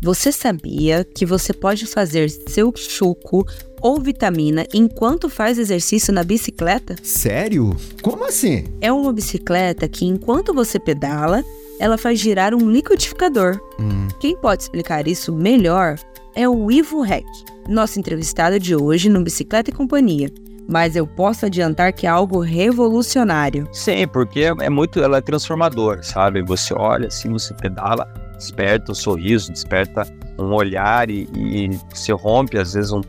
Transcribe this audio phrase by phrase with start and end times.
[0.00, 3.44] Você sabia que você pode fazer seu suco
[3.80, 6.94] ou vitamina enquanto faz exercício na bicicleta?
[7.02, 7.76] Sério?
[8.00, 8.64] Como assim?
[8.80, 11.42] É uma bicicleta que, enquanto você pedala,
[11.80, 13.60] ela faz girar um liquidificador.
[13.80, 14.06] Hum.
[14.20, 15.96] Quem pode explicar isso melhor
[16.32, 17.26] é o Ivo Rec,
[17.68, 20.30] nosso entrevistado de hoje no Bicicleta e Companhia.
[20.68, 23.66] Mas eu posso adiantar que é algo revolucionário.
[23.72, 26.40] Sim, porque é muito, ela é transformadora, sabe?
[26.42, 28.06] Você olha assim, você pedala,
[28.38, 30.06] desperta o sorriso, desperta
[30.38, 33.02] um olhar e, e se rompe às vezes um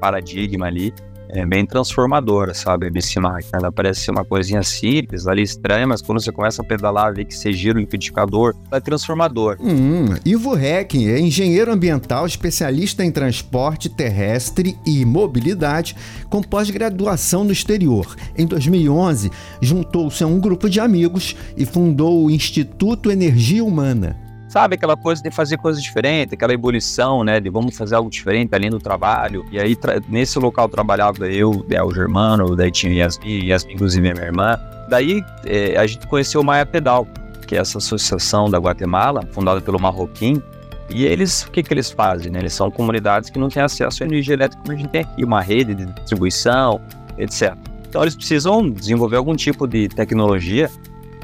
[0.00, 0.92] paradigma ali
[1.32, 2.86] é bem transformadora, sabe?
[2.86, 3.52] A BC Máquina.
[3.54, 7.24] Ela parece ser uma coisinha simples, ali estranha, mas quando você começa a pedalar, vê
[7.24, 9.56] que você gira o liquidificador, é transformador.
[9.58, 15.96] Hum, Ivo Hecking é engenheiro ambiental, especialista em transporte terrestre e mobilidade,
[16.28, 18.14] com pós-graduação no exterior.
[18.36, 19.30] Em 2011,
[19.62, 25.22] juntou-se a um grupo de amigos e fundou o Instituto Energia Humana sabe aquela coisa
[25.22, 29.46] de fazer coisas diferentes, aquela ebulição, né, de vamos fazer algo diferente além do trabalho.
[29.50, 29.74] E aí
[30.10, 34.58] nesse local trabalhava eu, o Germano, daí tinha Yasmin, Yasmin inclusive minha irmã.
[34.90, 37.08] Daí é, a gente conheceu o Maia Pedal,
[37.46, 40.42] que é essa associação da Guatemala, fundada pelo Marroquim.
[40.90, 42.30] E eles, o que, que eles fazem?
[42.30, 42.40] Né?
[42.40, 45.24] Eles são comunidades que não têm acesso à energia elétrica como a gente tem aqui,
[45.24, 46.78] uma rede de distribuição,
[47.16, 47.54] etc.
[47.88, 50.70] Então eles precisam desenvolver algum tipo de tecnologia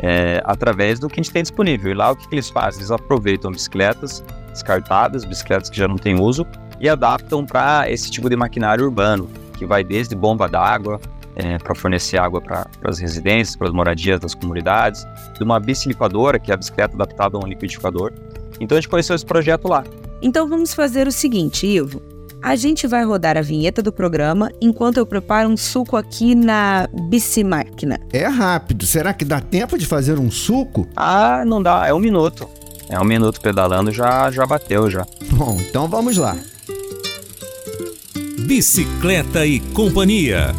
[0.01, 1.91] é, através do que a gente tem disponível.
[1.91, 2.81] E lá o que, que eles fazem?
[2.81, 6.47] Eles aproveitam bicicletas descartadas, bicicletas que já não têm uso,
[6.81, 11.01] e adaptam para esse tipo de maquinário urbano, que vai desde bomba d'água
[11.37, 16.39] é, para fornecer água para as residências, para as moradias das comunidades, de uma biciliquadora,
[16.39, 18.13] que é a bicicleta adaptada a um liquidificador.
[18.61, 19.85] Então a gente conheceu esse projeto lá.
[20.21, 22.18] Então vamos fazer o seguinte, Ivo.
[22.43, 26.89] A gente vai rodar a vinheta do programa enquanto eu preparo um suco aqui na
[27.09, 27.99] bicimáquina.
[28.13, 28.87] É rápido.
[28.87, 30.87] Será que dá tempo de fazer um suco?
[30.97, 31.87] Ah, não dá.
[31.87, 32.49] É um minuto.
[32.89, 35.07] É um minuto pedalando, já, já bateu já.
[35.33, 36.37] Bom, então vamos lá.
[38.47, 40.55] Bicicleta e Companhia.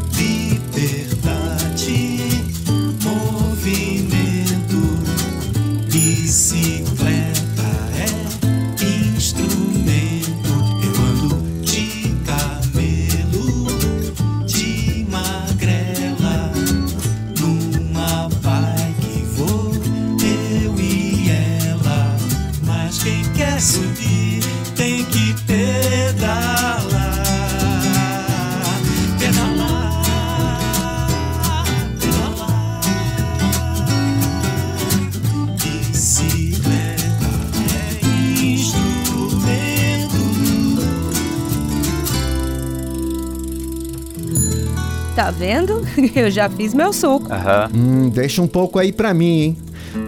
[45.40, 45.82] Vendo?
[46.14, 47.30] Eu já fiz meu suco.
[47.32, 48.06] Uhum.
[48.06, 49.58] Hum, deixa um pouco aí para mim, hein?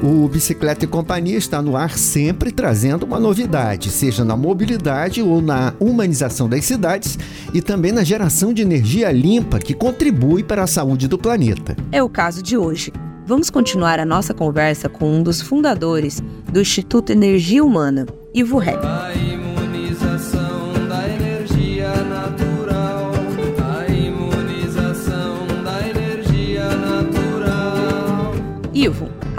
[0.03, 5.41] O Bicicleta e Companhia está no ar sempre trazendo uma novidade, seja na mobilidade ou
[5.41, 7.17] na humanização das cidades
[7.51, 11.75] e também na geração de energia limpa que contribui para a saúde do planeta.
[11.91, 12.91] É o caso de hoje.
[13.25, 16.21] Vamos continuar a nossa conversa com um dos fundadores
[16.51, 18.81] do Instituto Energia Humana, Ivo Rep.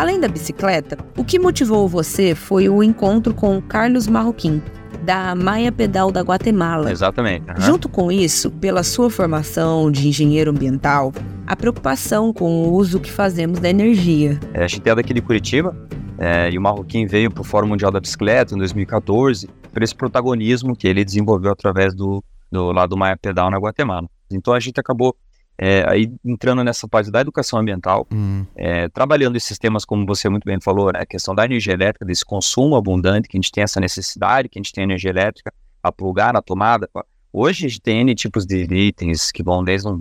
[0.03, 4.61] além da bicicleta, o que motivou você foi o encontro com Carlos Marroquim,
[5.05, 6.91] da Maia Pedal da Guatemala.
[6.91, 7.49] Exatamente.
[7.49, 7.61] Uhum.
[7.61, 11.13] Junto com isso, pela sua formação de engenheiro ambiental,
[11.47, 14.41] a preocupação com o uso que fazemos da energia.
[14.53, 15.73] É, a gente é daqui de Curitiba
[16.19, 19.95] é, e o Marroquim veio para o Fórum Mundial da Bicicleta em 2014 por esse
[19.95, 24.09] protagonismo que ele desenvolveu através do, do lado Maia Pedal na Guatemala.
[24.29, 25.15] Então a gente acabou
[25.59, 28.47] é, aí entrando nessa parte da educação ambiental, uhum.
[28.57, 32.05] é, trabalhando esses temas, como você muito bem falou, né, a questão da energia elétrica,
[32.05, 35.53] desse consumo abundante, que a gente tem essa necessidade, que a gente tem energia elétrica
[35.83, 36.89] a plugar na tomada.
[37.33, 40.01] Hoje a gente tem N tipos de itens que vão desde um,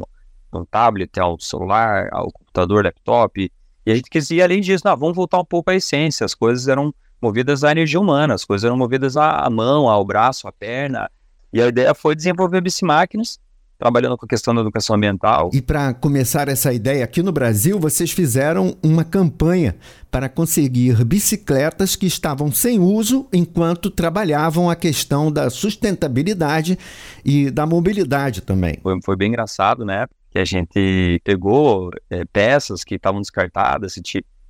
[0.54, 3.52] um tablet ao celular, ao computador, laptop,
[3.86, 6.36] e a gente quis ir além disso, não, vamos voltar um pouco à essência, as
[6.36, 10.52] coisas eram movidas à energia humana, as coisas eram movidas à, mão, ao braço, à
[10.52, 11.10] perna,
[11.54, 13.40] e a ideia foi desenvolver bicimáquinas,
[13.82, 15.50] trabalhando com a questão da educação ambiental.
[15.52, 19.76] E para começar essa ideia aqui no Brasil, vocês fizeram uma campanha
[20.12, 26.78] para conseguir bicicletas que estavam sem uso enquanto trabalhavam a questão da sustentabilidade
[27.26, 28.78] e da mobilidade também.
[28.84, 30.06] Foi, foi bem engraçado, né?
[30.30, 33.96] Que a gente pegou é, peças que estavam descartadas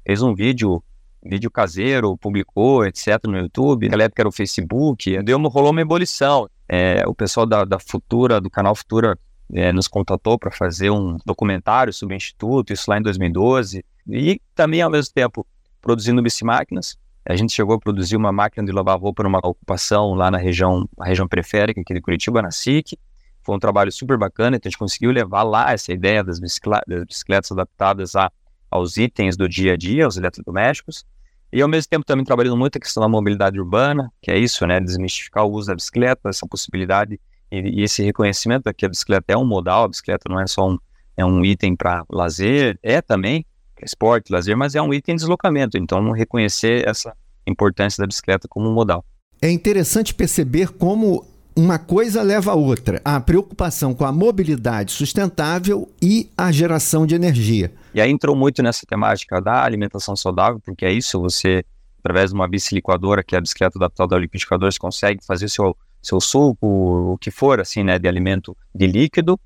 [0.06, 0.84] fez um vídeo
[1.24, 3.86] vídeo caseiro, publicou, etc, no YouTube.
[3.86, 6.50] Naquela época era o Facebook, deu, rolou uma ebulição.
[6.74, 9.20] É, o pessoal da, da Futura, do canal Futura,
[9.54, 14.42] é, nos contatou para fazer um documentário sobre o Instituto, isso lá em 2012, e
[14.56, 15.46] também, ao mesmo tempo,
[15.82, 20.32] produzindo bicimáquinas, A gente chegou a produzir uma máquina de lavar roupa numa ocupação lá
[20.32, 22.98] na região, região periférica aqui de Curitiba, na SIC.
[23.44, 27.52] Foi um trabalho super bacana, então a gente conseguiu levar lá essa ideia das bicicletas
[27.52, 28.32] adaptadas a,
[28.72, 31.06] aos itens do dia a dia, aos eletrodomésticos.
[31.54, 34.66] E ao mesmo tempo também trabalhando muito a questão da mobilidade urbana, que é isso,
[34.66, 34.80] né?
[34.80, 37.20] Desmistificar o uso da bicicleta, essa possibilidade
[37.52, 40.48] e, e esse reconhecimento de que a bicicleta é um modal, a bicicleta não é
[40.48, 40.78] só um,
[41.18, 43.46] é um item para lazer, é também,
[43.84, 45.78] esporte, lazer, mas é um item de deslocamento.
[45.78, 47.14] Então, reconhecer essa
[47.46, 49.04] importância da bicicleta como um modal.
[49.42, 51.26] É interessante perceber como
[51.56, 57.16] uma coisa leva a outra, a preocupação com a mobilidade sustentável e a geração de
[57.16, 57.72] energia.
[57.94, 61.64] E aí entrou muito nessa temática da alimentação saudável, porque é isso, você,
[62.00, 65.76] através de uma biciliquadora, que é a bicicleta adaptada ao liquidificador, você consegue fazer seu,
[66.02, 66.68] seu suco,
[67.14, 69.40] o que for, assim, né, de alimento de líquido.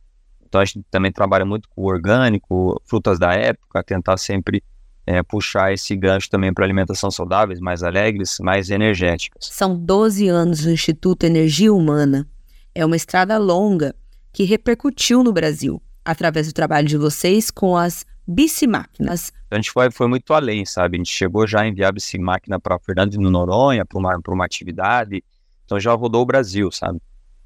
[0.47, 4.63] Então a gente também trabalha muito com orgânico, frutas da época, tentar sempre
[5.05, 9.47] é, puxar esse gancho também para alimentação saudáveis, mais alegres, mais energéticas.
[9.51, 12.27] São 12 anos do Instituto Energia Humana.
[12.73, 13.95] É uma estrada longa
[14.33, 19.31] que repercutiu no Brasil através do trabalho de vocês com as bicimáquinas.
[19.49, 20.97] A gente foi, foi muito além, sabe?
[20.97, 25.23] A gente chegou já a enviar bicimáquina para Fernando de Noronha, para uma, uma atividade.
[25.63, 26.99] Então já rodou o Brasil, sabe?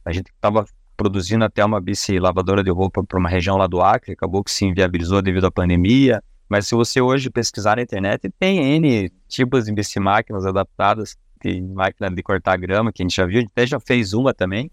[0.06, 0.66] A gente estava
[0.98, 4.52] produzindo até uma bici lavadora de roupa para uma região lá do Acre, acabou que
[4.52, 6.22] se inviabilizou devido à pandemia.
[6.50, 12.10] Mas se você hoje pesquisar na internet, tem N tipos de máquinas adaptadas, tem máquina
[12.10, 14.72] de cortar grama, que a gente já viu, até já fez uma também.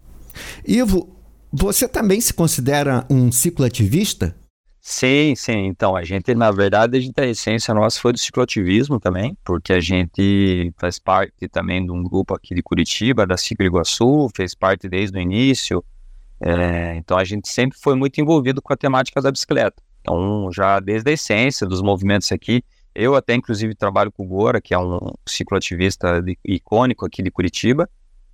[0.65, 1.15] Ivo,
[1.51, 4.35] você também se considera um cicloativista?
[4.81, 5.65] Sim, sim.
[5.65, 9.73] Então, a gente, na verdade, a, gente, a essência nossa foi do cicloativismo também, porque
[9.73, 14.55] a gente faz parte também de um grupo aqui de Curitiba, da Ciclo Iguaçu, fez
[14.55, 15.83] parte desde o início.
[16.39, 19.83] É, então, a gente sempre foi muito envolvido com a temática da bicicleta.
[20.07, 22.63] Então, já desde a essência dos movimentos aqui,
[22.95, 27.29] eu até inclusive trabalho com o Gora, que é um cicloativista de, icônico aqui de
[27.29, 27.89] Curitiba,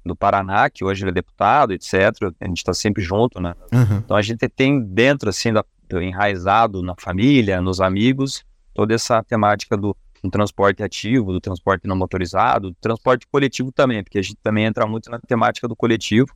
[0.05, 1.93] do Paraná, que hoje ele é deputado, etc.
[2.39, 3.55] A gente está sempre junto, né?
[3.71, 3.97] Uhum.
[3.97, 5.65] Então a gente tem dentro, assim, da,
[6.01, 8.43] enraizado na família, nos amigos,
[8.73, 14.03] toda essa temática do, do transporte ativo, do transporte não motorizado, do transporte coletivo também,
[14.03, 16.33] porque a gente também entra muito na temática do coletivo.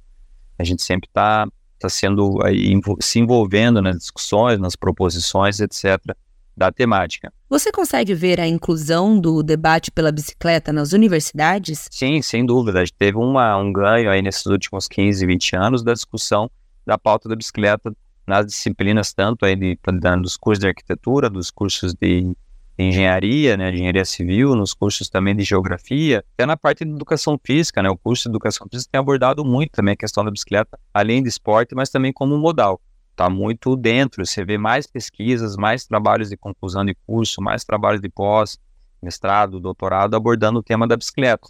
[0.57, 5.97] A gente sempre está está sendo aí, se envolvendo nas discussões, nas proposições, etc.,
[6.56, 7.31] da temática.
[7.47, 11.88] Você consegue ver a inclusão do debate pela bicicleta nas universidades?
[11.91, 12.79] Sim, sem dúvida.
[12.79, 16.50] A gente teve uma, um ganho aí nesses últimos 15, 20 anos da discussão
[16.83, 17.95] da pauta da bicicleta
[18.25, 19.77] nas disciplinas, tanto aí de,
[20.21, 22.35] dos cursos de arquitetura, dos cursos de
[22.83, 27.39] engenharia, né, de engenharia civil, nos cursos também de geografia, até na parte de educação
[27.44, 30.79] física, né, o curso de educação física tem abordado muito também a questão da bicicleta,
[30.94, 32.79] além de esporte, mas também como modal.
[33.12, 38.00] Está muito dentro, você vê mais pesquisas, mais trabalhos de conclusão de curso, mais trabalhos
[38.00, 38.59] de pós,
[39.01, 41.47] mestrado, doutorado, abordando o tema da bicicleta,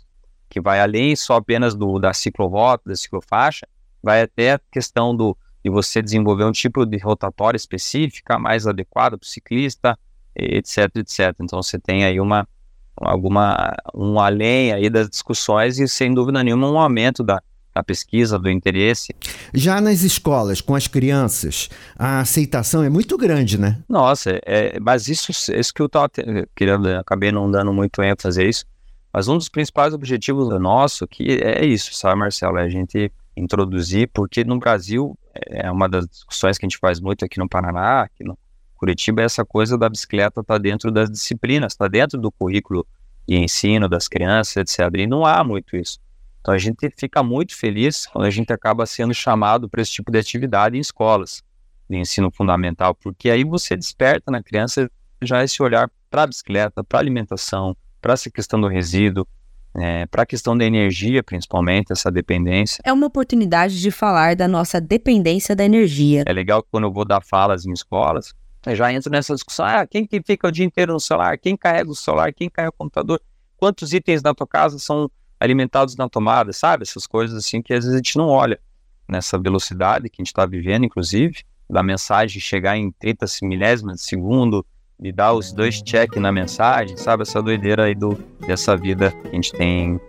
[0.50, 3.68] que vai além só apenas do, da ciclovota, da ciclofaixa,
[4.02, 9.18] vai até a questão do, de você desenvolver um tipo de rotatória específica, mais adequada
[9.18, 10.00] para o ciclista,
[10.38, 11.36] etc, etc.
[11.40, 12.48] Então você tem aí uma
[12.96, 17.42] alguma um além aí das discussões e sem dúvida nenhuma um aumento da,
[17.74, 19.14] da pesquisa, do interesse.
[19.54, 23.80] Já nas escolas, com as crianças, a aceitação é muito grande, né?
[23.88, 26.10] Nossa, é, mas isso, isso que eu estava
[26.56, 28.66] querendo, acabei não dando muito ênfase a isso,
[29.14, 34.10] mas um dos principais objetivos nosso que é isso, sabe, Marcelo, é a gente introduzir,
[34.12, 38.02] porque no Brasil é uma das discussões que a gente faz muito aqui no Paraná,
[38.02, 38.38] aqui no,
[38.78, 42.86] Curitiba, essa coisa da bicicleta está dentro das disciplinas, está dentro do currículo
[43.28, 44.94] de ensino das crianças, etc.
[44.96, 46.00] E não há muito isso.
[46.40, 50.12] Então a gente fica muito feliz quando a gente acaba sendo chamado para esse tipo
[50.12, 51.44] de atividade em escolas
[51.90, 54.90] de ensino fundamental, porque aí você desperta na criança
[55.22, 59.28] já esse olhar para a bicicleta, para a alimentação, para essa questão do resíduo,
[59.76, 62.82] é, para a questão da energia, principalmente, essa dependência.
[62.84, 66.24] É uma oportunidade de falar da nossa dependência da energia.
[66.26, 68.34] É legal que quando eu vou dar falas em escolas,
[68.76, 71.90] já entro nessa discussão, ah, quem que fica o dia inteiro no celular, quem carrega
[71.90, 73.22] o celular, quem carrega o computador,
[73.58, 75.10] quantos itens da tua casa são
[75.40, 76.84] alimentados na tomada, sabe?
[76.84, 78.60] Essas coisas assim que às vezes a gente não olha
[79.08, 84.04] nessa velocidade que a gente está vivendo, inclusive, da mensagem chegar em 30 milésimas de
[84.04, 84.66] segundo,
[85.02, 87.24] e dar os dois check na mensagem, sabe?
[87.24, 90.00] Essa doideira aí do, dessa vida que a gente tem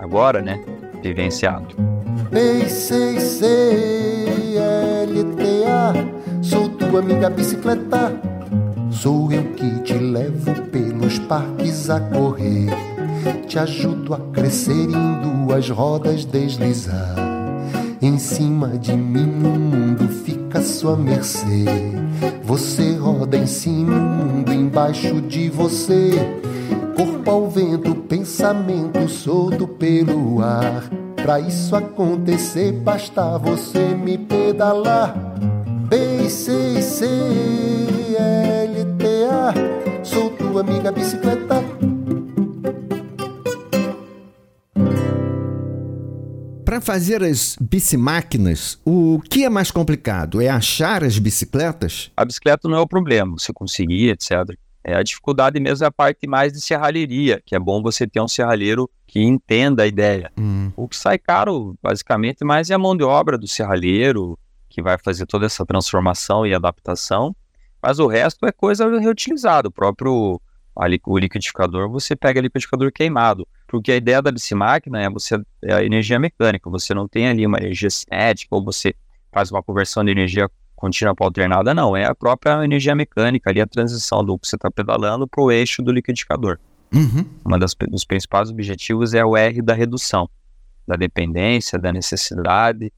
[0.00, 0.62] agora, né?
[1.02, 1.74] Vivenciado.
[2.32, 4.01] Ei, sei, sei,
[6.92, 8.12] Tua amiga bicicleta,
[8.90, 12.66] sou eu que te levo pelos parques a correr.
[13.46, 17.14] Te ajudo a crescer em duas rodas deslizar.
[18.02, 21.64] Em cima de mim o mundo fica à sua mercê.
[22.44, 26.10] Você roda em cima, o mundo embaixo de você.
[26.94, 30.90] corpo ao vento, pensamento solto pelo ar.
[31.16, 35.31] Pra isso acontecer, basta você me pedalar.
[36.32, 37.12] B-C-C-L-T-A,
[40.02, 41.62] sou tua amiga bicicleta.
[46.64, 50.40] Para fazer as bicimáquinas, o que é mais complicado?
[50.40, 52.10] É achar as bicicletas?
[52.16, 54.56] A bicicleta não é o problema, você conseguir, etc.
[54.82, 58.22] É, a dificuldade mesmo é a parte mais de serralheria, que é bom você ter
[58.22, 60.32] um serralheiro que entenda a ideia.
[60.38, 60.72] Hum.
[60.74, 64.38] O que sai caro, basicamente, mais é a mão de obra do serralheiro,
[64.72, 67.36] que vai fazer toda essa transformação e adaptação,
[67.80, 69.68] mas o resto é coisa reutilizada.
[69.68, 70.40] O próprio
[70.74, 75.74] ali, o liquidificador, você pega liquidificador queimado, porque a ideia da bicimáquina é, você, é
[75.74, 78.94] a energia mecânica, você não tem ali uma energia cinética, ou você
[79.30, 81.96] faz uma conversão de energia contínua para alternada, não.
[81.96, 85.52] É a própria energia mecânica ali, a transição do que você está pedalando para o
[85.52, 86.58] eixo do liquidificador.
[86.92, 87.24] Uhum.
[87.44, 90.28] Um dos principais objetivos é o R da redução,
[90.86, 92.92] da dependência, da necessidade,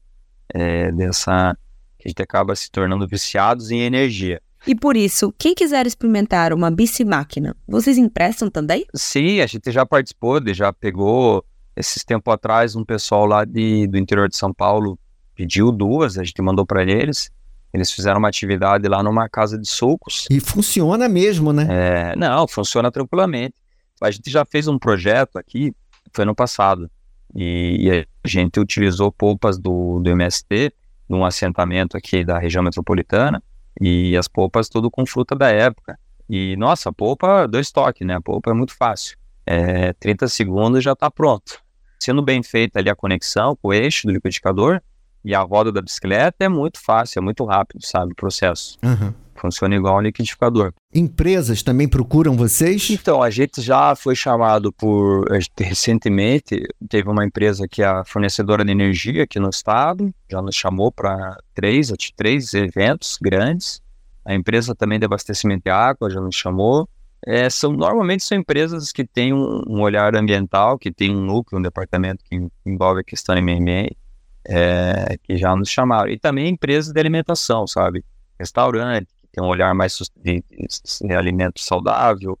[0.49, 1.57] é, dessa
[2.05, 4.41] a gente acaba se tornando viciados em energia.
[4.67, 8.85] E por isso, quem quiser experimentar uma bicimáquina, vocês emprestam também?
[8.95, 11.43] Sim, a gente já participou, já pegou
[11.75, 14.97] esses tempos atrás um pessoal lá de, do interior de São Paulo
[15.35, 17.29] pediu duas, a gente mandou para eles.
[17.73, 20.25] Eles fizeram uma atividade lá numa casa de sucos.
[20.31, 21.67] E funciona mesmo, né?
[21.69, 23.55] É, não, funciona tranquilamente.
[23.99, 25.73] A gente já fez um projeto aqui,
[26.13, 26.89] foi no passado,
[27.35, 30.71] e, e a gente utilizou polpas do, do MST
[31.07, 33.41] num assentamento aqui da região metropolitana,
[33.79, 35.97] e as polpas tudo com fruta da época.
[36.29, 38.15] E, nossa, a polpa, dois toques, né?
[38.15, 39.17] A polpa é muito fácil.
[39.45, 41.59] É, 30 segundos já está pronto.
[41.99, 44.81] Sendo bem feita ali a conexão com o eixo do liquidificador,
[45.23, 48.77] e a roda da bicicleta é muito fácil, é muito rápido, sabe, o processo.
[48.83, 49.11] Uhum.
[49.35, 50.73] Funciona igual um liquidificador.
[50.93, 52.89] Empresas também procuram vocês?
[52.89, 55.27] Então, a gente já foi chamado por.
[55.59, 60.55] Recentemente, teve uma empresa que é a fornecedora de energia aqui no estado, já nos
[60.55, 63.81] chamou para três, três eventos grandes.
[64.23, 66.89] A empresa também de abastecimento de água já nos chamou.
[67.27, 71.59] É, são, normalmente são empresas que têm um, um, olhar ambiental, que tem um núcleo,
[71.59, 73.89] um departamento que envolve a questão MMA
[74.47, 76.09] é, que já nos chamaram.
[76.09, 78.03] E também empresas de alimentação, sabe?
[78.39, 80.43] Restaurante, tem um olhar mais de,
[81.13, 82.39] alimento saudável,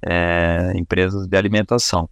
[0.00, 2.08] é, empresas de alimentação.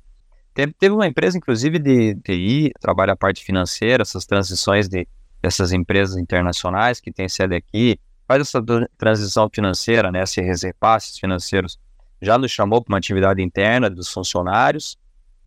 [0.52, 5.06] Teve, teve, uma empresa, inclusive, de TI, trabalha a parte financeira, essas transições de,
[5.40, 8.60] dessas empresas internacionais que têm sede aqui, faz essa
[8.98, 11.78] transição financeira, né, esses repasses financeiros,
[12.20, 14.96] já nos chamou para uma atividade interna dos funcionários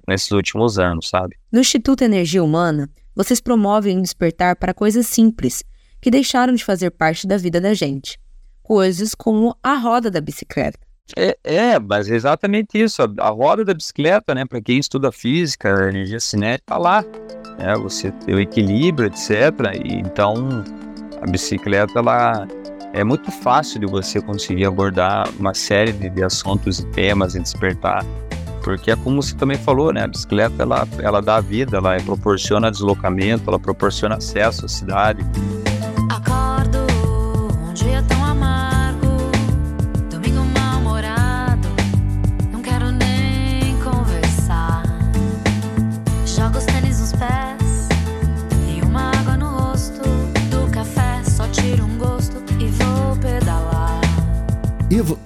[0.07, 1.35] nesses últimos anos, sabe?
[1.51, 5.63] No Instituto Energia Humana, vocês promovem um despertar para coisas simples,
[5.99, 8.17] que deixaram de fazer parte da vida da gente.
[8.67, 10.77] Coisas como a roda da bicicleta.
[11.15, 13.01] É, é mas é exatamente isso.
[13.01, 14.43] A, a roda da bicicleta, né?
[14.43, 17.01] Para quem estuda física, energia cinética está lá.
[17.57, 19.31] Né, você tem o equilíbrio, etc.
[19.85, 20.35] E, então,
[21.21, 22.45] a bicicleta, ela
[22.91, 27.39] é muito fácil de você conseguir abordar uma série de, de assuntos e temas e
[27.39, 28.05] despertar
[28.63, 30.03] porque é como você também falou, né?
[30.03, 35.21] A bicicleta ela, ela dá vida, ela proporciona deslocamento, ela proporciona acesso à cidade.
[37.87, 38.16] Ivo,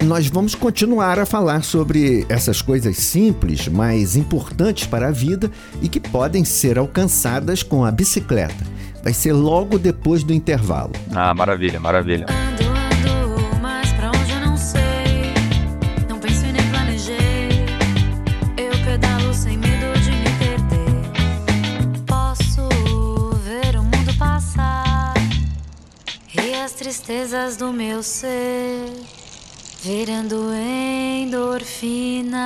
[0.04, 5.88] nós vamos continuar a falar sobre essas coisas simples, mas importantes para a vida e
[5.88, 8.64] que podem ser alcançadas com a bicicleta.
[9.02, 10.92] Vai ser logo depois do intervalo.
[11.14, 12.26] Ah, maravilha, maravilha.
[26.82, 29.21] tristezas do meu ser
[29.82, 30.54] virando
[31.24, 32.38] endorfina.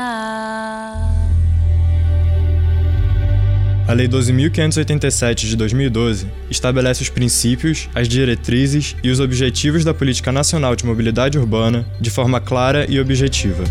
[3.86, 10.32] A Lei 12.587 de 2012 estabelece os princípios, as diretrizes e os objetivos da Política
[10.32, 13.64] Nacional de Mobilidade Urbana de forma clara e objetiva.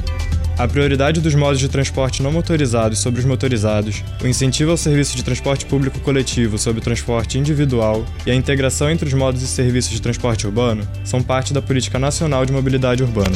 [0.57, 5.13] A prioridade dos modos de transporte não motorizados sobre os motorizados, o incentivo ao serviço
[5.17, 9.47] de transporte público coletivo sobre o transporte individual e a integração entre os modos e
[9.47, 13.35] serviços de transporte urbano são parte da Política Nacional de Mobilidade Urbana.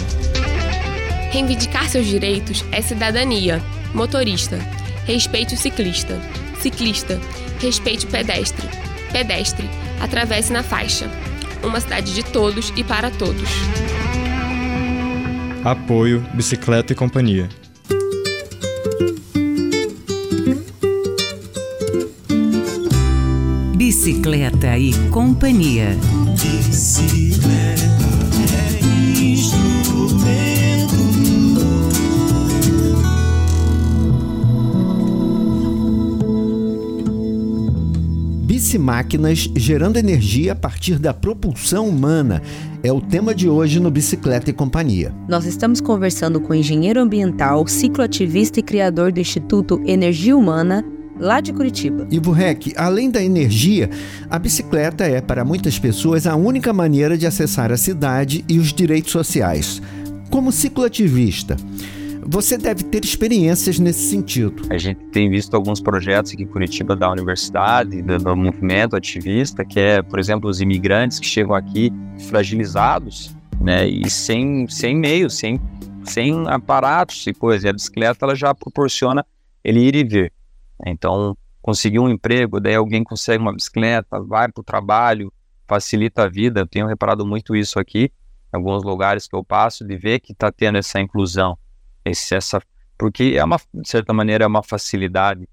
[1.30, 3.62] Reivindicar seus direitos é cidadania.
[3.94, 4.58] Motorista,
[5.06, 6.18] respeite o ciclista.
[6.62, 7.20] Ciclista,
[7.60, 8.66] respeite o pedestre.
[9.12, 11.10] Pedestre, atravesse na faixa.
[11.62, 13.50] Uma cidade de todos e para todos.
[15.64, 17.50] Apoio Bicicleta e Companhia.
[23.76, 25.98] Bicicleta e Companhia.
[26.32, 27.84] Bicicleta
[28.56, 30.96] é instrumento.
[38.46, 42.42] Bicimáquinas gerando energia a partir da propulsão humana
[42.82, 45.14] é o tema de hoje no Bicicleta e Companhia.
[45.28, 50.86] Nós estamos conversando com o engenheiro ambiental, cicloativista e criador do Instituto Energia Humana,
[51.20, 52.08] lá de Curitiba.
[52.10, 53.90] Ivo Rec, além da energia,
[54.30, 58.72] a bicicleta é para muitas pessoas a única maneira de acessar a cidade e os
[58.72, 59.82] direitos sociais.
[60.30, 61.58] Como cicloativista,
[62.26, 64.64] você deve ter experiências nesse sentido.
[64.70, 69.66] A gente tem visto alguns projetos aqui em Curitiba da universidade, do, do movimento ativista,
[69.66, 71.92] que é, por exemplo, os imigrantes que chegam aqui
[72.30, 75.60] fragilizados, né, e sem, sem meios, sem,
[76.04, 77.68] sem aparatos e coisa.
[77.68, 79.26] E a bicicleta ela já proporciona
[79.64, 80.34] ele ir e vir.
[80.86, 85.32] Então, conseguir um emprego, daí alguém consegue uma bicicleta, vai para o trabalho,
[85.68, 86.62] facilita a vida.
[86.62, 88.12] Eu tenho reparado muito isso aqui,
[88.54, 91.58] em alguns lugares que eu passo, de ver que está tendo essa inclusão,
[92.10, 92.62] esse, essa,
[92.98, 95.48] porque é uma, de certa maneira, é uma facilidade.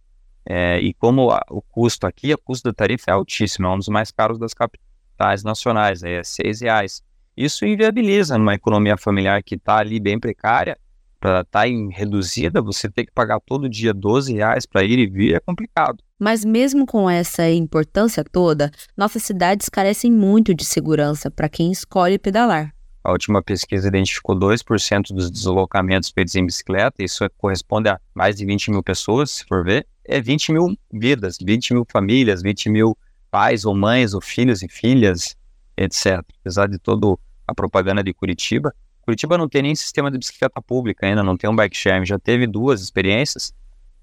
[0.45, 3.79] É, e como a, o custo aqui, o custo da tarifa é altíssimo, é um
[3.79, 7.03] dos mais caros das capitais nacionais, é seis reais.
[7.37, 10.79] Isso inviabiliza numa economia familiar que está ali bem precária,
[11.21, 14.99] para estar tá em reduzida, você ter que pagar todo dia 12 reais para ir
[14.99, 15.99] e vir é complicado.
[16.19, 22.19] Mas mesmo com essa importância toda, nossas cidades carecem muito de segurança para quem escolhe
[22.19, 22.73] pedalar.
[23.07, 28.45] A última pesquisa identificou 2% dos deslocamentos feitos em bicicleta, isso corresponde a mais de
[28.45, 29.87] 20 mil pessoas, se for ver.
[30.05, 32.99] É 20 mil vidas, 20 mil famílias, 20 mil
[33.31, 35.37] pais ou mães ou filhos e filhas,
[35.77, 36.25] etc.
[36.41, 41.07] Apesar de toda a propaganda de Curitiba, Curitiba não tem nem sistema de bicicleta pública
[41.07, 42.05] ainda, não tem um bike sharing.
[42.05, 43.55] Já teve duas experiências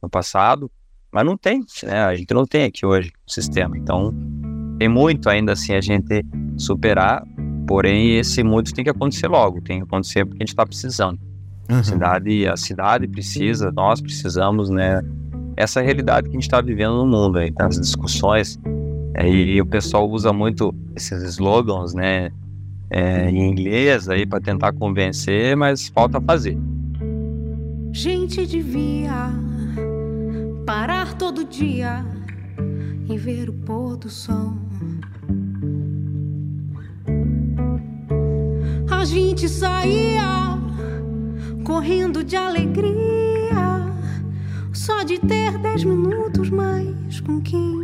[0.02, 0.72] no passado,
[1.12, 2.06] mas não tem, né?
[2.06, 3.78] A gente não tem aqui hoje o sistema.
[3.78, 4.14] Então,
[4.80, 6.26] tem muito ainda assim a gente
[6.58, 7.22] superar,
[7.68, 11.20] porém esse muito tem que acontecer logo, tem que acontecer porque a gente está precisando.
[11.70, 11.80] Uhum.
[11.80, 15.02] A cidade, a cidade precisa, nós precisamos, né?
[15.56, 17.68] Essa realidade que a gente está vivendo no mundo aí, tá?
[17.68, 18.60] as discussões.
[19.16, 22.32] É, e o pessoal usa muito esses slogans, né?
[22.94, 26.56] é, em inglês aí para tentar convencer, mas falta fazer.
[27.92, 29.32] Gente devia
[30.66, 32.06] parar todo dia
[33.10, 34.54] e ver o pôr do sol.
[39.04, 40.58] A gente saía
[41.66, 43.92] correndo de alegria,
[44.72, 47.84] só de ter dez minutos mais com quem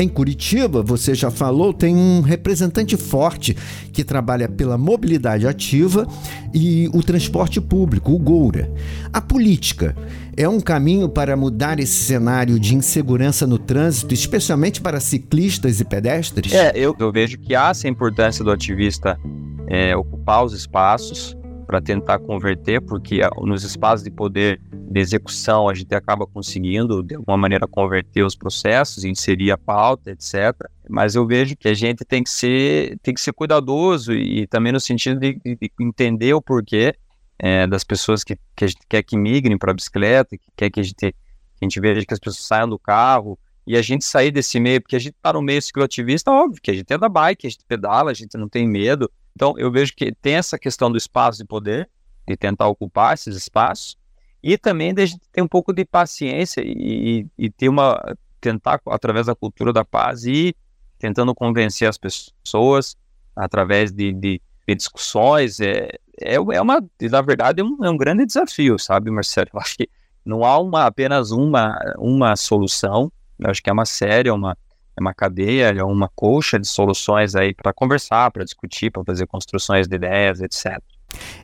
[0.00, 3.56] Em Curitiba, você já falou, tem um representante forte
[3.92, 6.06] que trabalha pela mobilidade ativa
[6.54, 8.72] e o transporte público, o Goura.
[9.12, 9.96] A política
[10.36, 15.84] é um caminho para mudar esse cenário de insegurança no trânsito, especialmente para ciclistas e
[15.84, 16.52] pedestres?
[16.52, 19.18] É, eu, eu vejo que há essa importância do ativista
[19.66, 21.36] é, ocupar os espaços
[21.68, 27.14] para tentar converter, porque nos espaços de poder de execução a gente acaba conseguindo de
[27.14, 30.58] alguma maneira converter os processos, inserir a pauta, etc.
[30.88, 34.46] Mas eu vejo que a gente tem que ser tem que ser cuidadoso e, e
[34.46, 36.94] também no sentido de, de, entender o porquê
[37.38, 40.70] é, das pessoas que, que a gente quer que migrem para a bicicleta, que quer
[40.70, 43.82] que a gente que a gente veja que as pessoas saiam do carro e a
[43.82, 46.90] gente sair desse meio, porque a gente está no meio cicloativista, óbvio que a gente
[46.90, 49.10] é da bike, a gente pedala, a gente não tem medo.
[49.38, 51.88] Então eu vejo que tem essa questão do espaço de poder,
[52.26, 53.96] de tentar ocupar esses espaços,
[54.42, 57.96] e também da gente ter um pouco de paciência e, e ter uma
[58.40, 60.56] tentar, através da cultura da paz, ir
[60.98, 62.96] tentando convencer as pessoas
[63.36, 65.60] através de, de, de discussões.
[65.60, 65.88] É,
[66.20, 69.50] é, é uma, na verdade, é um, é um grande desafio, sabe, Marcelo?
[69.54, 69.88] Eu acho que
[70.24, 74.58] não há uma, apenas uma, uma solução, eu acho que é uma série, é uma,
[74.98, 79.26] é uma cadeia, é uma colcha de soluções aí para conversar, para discutir, para fazer
[79.26, 80.78] construções de ideias, etc.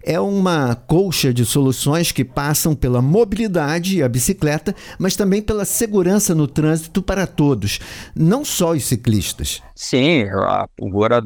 [0.02, 5.64] É uma colcha de soluções que passam pela mobilidade e a bicicleta, mas também pela
[5.64, 7.78] segurança no trânsito para todos,
[8.14, 9.62] não só os ciclistas.
[9.74, 11.22] Sim, a, agora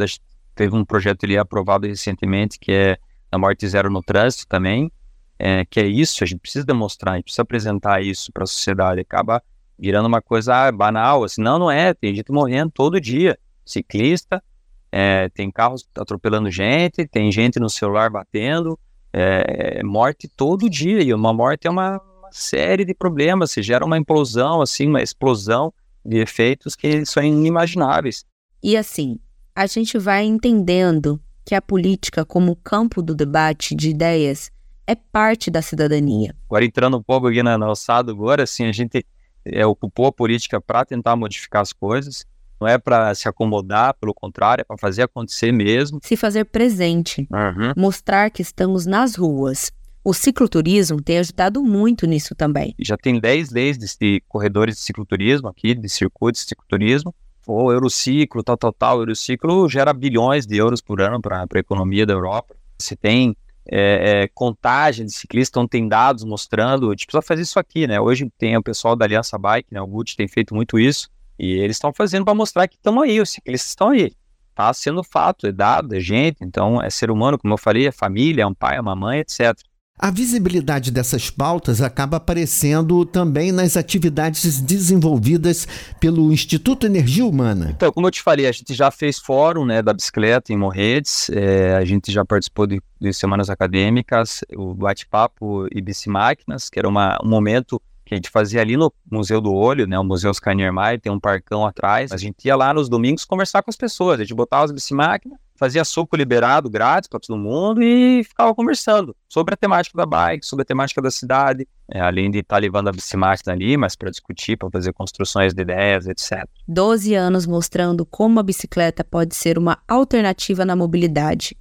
[0.54, 2.98] teve um projeto ali aprovado recentemente que é
[3.32, 4.92] a morte zero no trânsito também,
[5.38, 8.46] é, que é isso, a gente precisa demonstrar, a gente precisa apresentar isso para a
[8.46, 9.42] sociedade, acaba
[9.78, 14.42] virando uma coisa banal, assim, não, não é, tem gente morrendo todo dia, ciclista,
[14.90, 18.78] é, tem carros atropelando gente, tem gente no celular batendo,
[19.12, 23.84] é, morte todo dia, e uma morte é uma, uma, série de problemas, se gera
[23.84, 25.72] uma implosão, assim, uma explosão
[26.04, 28.24] de efeitos que são inimagináveis.
[28.62, 29.18] E assim,
[29.54, 34.50] a gente vai entendendo que a política como campo do debate de ideias
[34.86, 36.34] é parte da cidadania.
[36.46, 39.04] Agora entrando um pouco aqui na, na alçada agora, assim, a gente
[39.52, 42.26] é, ocupou a política para tentar modificar as coisas,
[42.60, 46.00] não é para se acomodar, pelo contrário, é para fazer acontecer mesmo.
[46.02, 47.72] Se fazer presente, uhum.
[47.76, 49.70] mostrar que estamos nas ruas.
[50.04, 52.74] O cicloturismo tem ajudado muito nisso também.
[52.80, 57.14] Já tem 10 leis de corredores de cicloturismo aqui, de circuitos de cicloturismo.
[57.46, 58.98] O Eurociclo, tal, tal, tal.
[58.98, 62.54] O Eurociclo gera bilhões de euros por ano para a economia da Europa.
[62.78, 63.36] Se tem
[63.70, 67.86] é, é, contagem de ciclistas, então tem dados mostrando, a gente precisa fazer isso aqui,
[67.86, 68.00] né?
[68.00, 69.80] Hoje tem o pessoal da Aliança Bike, né?
[69.80, 73.20] O Gucci tem feito muito isso, e eles estão fazendo para mostrar que estão aí,
[73.20, 74.12] os ciclistas estão aí.
[74.54, 77.92] Tá sendo fato, é dado, é gente, então é ser humano, como eu falei, é
[77.92, 79.56] família, é um pai, é uma mãe, etc.
[79.98, 85.66] A visibilidade dessas pautas acaba aparecendo também nas atividades desenvolvidas
[85.98, 87.72] pelo Instituto Energia Humana.
[87.74, 91.28] Então, como eu te falei, a gente já fez fórum né, da bicicleta em Morretes,
[91.30, 96.88] é, a gente já participou de, de semanas acadêmicas, o bate-papo e bicimáquinas, que era
[96.88, 100.30] uma, um momento que a gente fazia ali no Museu do Olho, né, o Museu
[100.30, 102.10] Oscar Niemeyer, tem um parcão atrás.
[102.10, 105.38] A gente ia lá nos domingos conversar com as pessoas, a gente botava as bicimáquinas,
[105.54, 110.46] fazia suco liberado grátis para todo mundo e ficava conversando sobre a temática da bike,
[110.46, 113.94] sobre a temática da cidade, é, além de estar tá levando a bicimáquina ali, mas
[113.94, 116.48] para discutir, para fazer construções de ideias, etc.
[116.66, 121.56] Doze anos mostrando como a bicicleta pode ser uma alternativa na mobilidade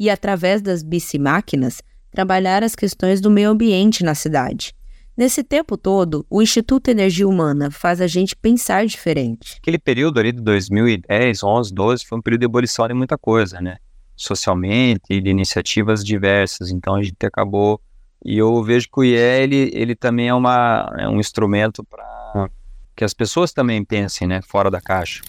[0.00, 4.74] e, através das bicimáquinas, trabalhar as questões do meio ambiente na cidade.
[5.16, 9.58] Nesse tempo todo, o Instituto Energia Humana faz a gente pensar diferente.
[9.58, 13.60] Aquele período ali de 2010, 11, 12 foi um período de ebulição de muita coisa,
[13.60, 13.76] né?
[14.16, 16.70] Socialmente de iniciativas diversas.
[16.70, 17.78] Então a gente acabou.
[18.24, 22.48] E eu vejo que o IE ele, ele também é, uma, é um instrumento para
[22.96, 25.22] que as pessoas também pensem né, fora da caixa.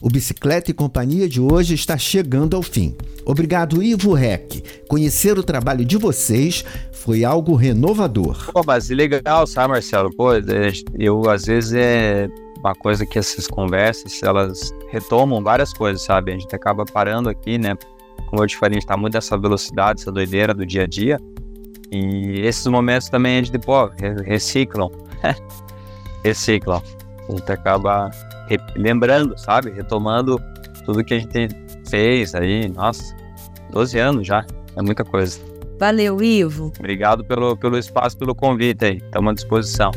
[0.00, 2.96] O Bicicleta e Companhia de hoje está chegando ao fim.
[3.26, 4.62] Obrigado, Ivo Rec.
[4.88, 8.52] Conhecer o trabalho de vocês foi algo renovador.
[8.52, 10.14] Pô, mas legal, sabe, Marcelo?
[10.14, 10.40] Pô, é,
[10.96, 16.32] eu às vezes é uma coisa que essas conversas, elas retomam várias coisas, sabe?
[16.32, 17.76] A gente acaba parando aqui, né?
[18.30, 20.86] Como eu te falei, a gente tá muito nessa velocidade, essa doideira do dia a
[20.86, 21.18] dia.
[21.90, 23.90] E esses momentos também a gente, pô,
[24.24, 24.90] reciclam.
[26.22, 26.82] reciclam.
[27.28, 28.10] A gente acaba
[28.76, 29.70] lembrando, sabe?
[29.70, 30.40] Retomando
[30.84, 31.48] tudo que a gente
[31.88, 32.68] fez aí.
[32.68, 33.14] Nossa,
[33.70, 34.44] 12 anos já.
[34.76, 35.40] É muita coisa.
[35.78, 36.72] Valeu, Ivo.
[36.78, 38.96] Obrigado pelo, pelo espaço, pelo convite aí.
[38.96, 39.90] Estamos à disposição.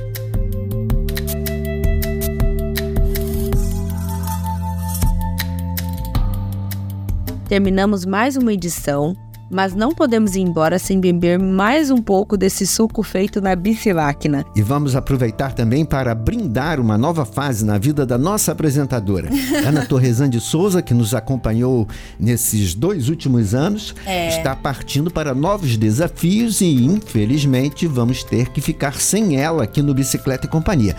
[7.47, 9.13] Terminamos mais uma edição
[9.51, 14.45] mas não podemos ir embora sem beber mais um pouco desse suco feito na biciláquina.
[14.55, 19.29] E vamos aproveitar também para brindar uma nova fase na vida da nossa apresentadora,
[19.67, 21.87] Ana Torresan de Souza, que nos acompanhou
[22.19, 24.29] nesses dois últimos anos, é.
[24.29, 29.93] está partindo para novos desafios e, infelizmente, vamos ter que ficar sem ela aqui no
[29.93, 30.95] Bicicleta e Companhia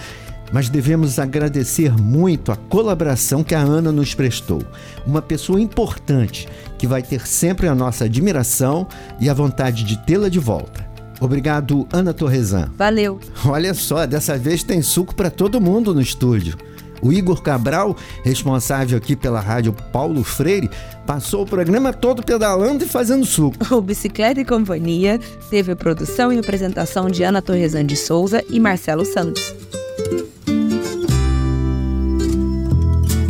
[0.53, 4.63] mas devemos agradecer muito a colaboração que a Ana nos prestou.
[5.07, 6.47] Uma pessoa importante
[6.83, 8.89] que vai ter sempre a nossa admiração
[9.21, 10.85] e a vontade de tê-la de volta.
[11.21, 12.73] Obrigado, Ana Torresan.
[12.77, 13.21] Valeu.
[13.47, 16.59] Olha só, dessa vez tem suco para todo mundo no estúdio.
[17.01, 20.69] O Igor Cabral, responsável aqui pela rádio Paulo Freire,
[21.07, 23.57] passou o programa todo pedalando e fazendo suco.
[23.73, 28.59] O Bicicleta e Companhia teve a produção e apresentação de Ana Torresan de Souza e
[28.59, 29.55] Marcelo Santos.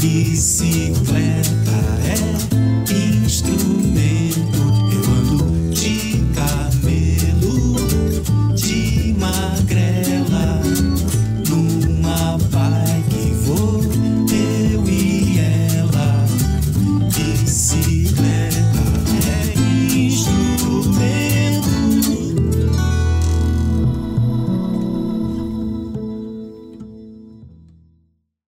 [0.00, 1.15] bicicleta.